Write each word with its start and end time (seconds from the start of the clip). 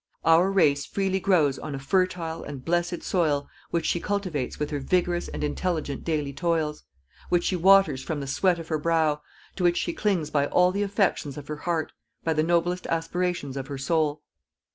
Our 0.25 0.49
race 0.49 0.83
freely 0.83 1.19
grows 1.19 1.59
on 1.59 1.75
a 1.75 1.79
fertile 1.79 2.41
and 2.43 2.65
blessed 2.65 3.03
soil 3.03 3.47
which 3.69 3.85
she 3.85 3.99
cultivates 3.99 4.57
with 4.57 4.71
her 4.71 4.79
vigorous 4.79 5.27
and 5.27 5.43
intelligent 5.43 6.03
daily 6.03 6.33
toils, 6.33 6.85
which 7.29 7.43
she 7.43 7.55
waters 7.55 8.01
from 8.01 8.19
the 8.19 8.25
sweat 8.25 8.57
of 8.57 8.69
her 8.69 8.79
brow, 8.79 9.21
to 9.57 9.63
which 9.63 9.77
she 9.77 9.93
clings 9.93 10.31
by 10.31 10.47
all 10.47 10.71
the 10.71 10.81
affections 10.81 11.37
of 11.37 11.47
her 11.49 11.57
heart, 11.57 11.91
by 12.23 12.33
the 12.33 12.41
noblest 12.41 12.87
aspirations 12.87 13.55
of 13.55 13.67
her 13.67 13.77
soul. 13.77 14.23